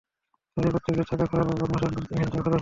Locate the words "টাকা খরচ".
2.35-2.51